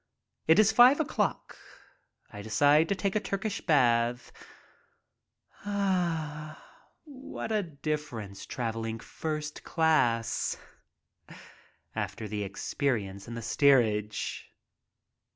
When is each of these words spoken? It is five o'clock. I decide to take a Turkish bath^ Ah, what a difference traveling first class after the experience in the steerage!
It 0.47 0.57
is 0.57 0.71
five 0.71 0.99
o'clock. 0.99 1.55
I 2.33 2.41
decide 2.41 2.89
to 2.89 2.95
take 2.95 3.15
a 3.15 3.19
Turkish 3.19 3.61
bath^ 3.63 4.31
Ah, 5.63 6.89
what 7.03 7.51
a 7.51 7.61
difference 7.61 8.47
traveling 8.47 8.99
first 8.99 9.63
class 9.63 10.57
after 11.95 12.27
the 12.27 12.41
experience 12.43 13.27
in 13.27 13.35
the 13.35 13.43
steerage! 13.43 14.49